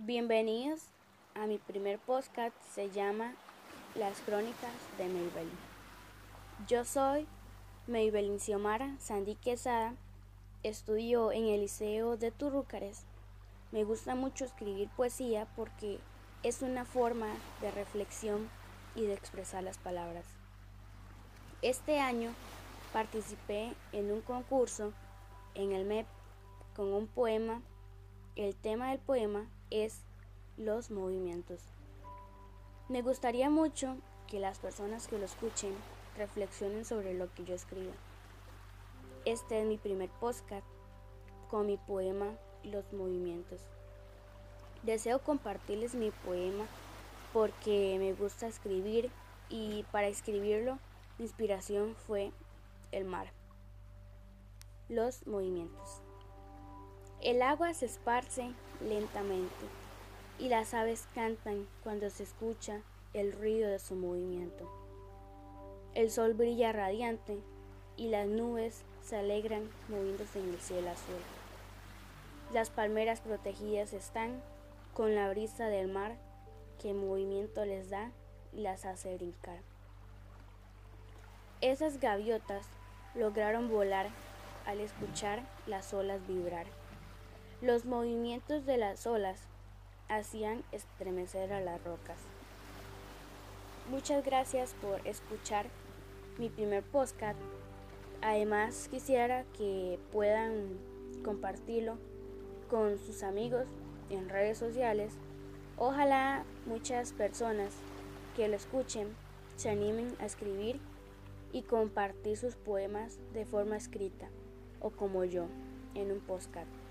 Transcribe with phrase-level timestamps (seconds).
[0.00, 0.82] Bienvenidos
[1.34, 3.34] a mi primer podcast, se llama
[3.96, 5.58] Las Crónicas de Maybelline.
[6.68, 7.26] Yo soy
[7.88, 9.96] Maybelline Xiomara Sandy Quesada,
[10.62, 13.06] estudio en el Liceo de Turrúcares.
[13.72, 15.98] Me gusta mucho escribir poesía porque
[16.44, 18.48] es una forma de reflexión
[18.94, 20.26] y de expresar las palabras.
[21.60, 22.30] Este año
[22.92, 24.92] participé en un concurso
[25.56, 26.06] en el MEP
[26.76, 27.62] con un poema.
[28.36, 30.00] El tema del poema es
[30.56, 31.60] los movimientos.
[32.88, 35.74] Me gustaría mucho que las personas que lo escuchen
[36.16, 37.92] reflexionen sobre lo que yo escribo.
[39.24, 40.66] Este es mi primer podcast
[41.50, 42.32] con mi poema
[42.64, 43.60] Los movimientos.
[44.82, 46.64] Deseo compartirles mi poema
[47.32, 49.10] porque me gusta escribir
[49.48, 50.78] y para escribirlo
[51.18, 52.32] mi inspiración fue
[52.92, 53.32] el mar.
[54.88, 56.07] Los movimientos.
[57.20, 59.66] El agua se esparce lentamente
[60.38, 64.70] y las aves cantan cuando se escucha el ruido de su movimiento.
[65.94, 67.40] El sol brilla radiante
[67.96, 71.16] y las nubes se alegran moviéndose en el cielo azul.
[72.52, 74.40] Las palmeras protegidas están
[74.94, 76.16] con la brisa del mar
[76.80, 78.12] que movimiento les da
[78.52, 79.58] y las hace brincar.
[81.60, 82.64] Esas gaviotas
[83.16, 84.08] lograron volar
[84.66, 86.66] al escuchar las olas vibrar.
[87.60, 89.40] Los movimientos de las olas
[90.08, 92.16] hacían estremecer a las rocas.
[93.90, 95.66] Muchas gracias por escuchar
[96.38, 97.36] mi primer podcast.
[98.22, 100.78] Además quisiera que puedan
[101.24, 101.98] compartirlo
[102.70, 103.66] con sus amigos
[104.08, 105.14] en redes sociales.
[105.78, 107.74] Ojalá muchas personas
[108.36, 109.08] que lo escuchen
[109.56, 110.78] se animen a escribir
[111.52, 114.28] y compartir sus poemas de forma escrita
[114.78, 115.46] o como yo
[115.96, 116.87] en un podcast.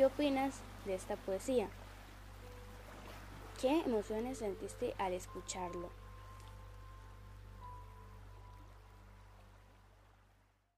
[0.00, 0.54] ¿Qué opinas
[0.86, 1.68] de esta poesía?
[3.60, 5.90] ¿Qué emociones sentiste al escucharlo?